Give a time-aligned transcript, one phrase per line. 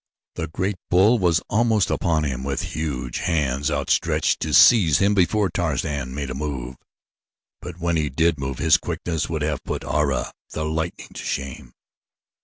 [0.33, 5.47] The great bull was almost upon him with huge hands outstretched to seize him before
[5.51, 6.75] Tarzan made a move,
[7.61, 11.73] but when he did move his quickness would have put Ara, the lightning, to shame.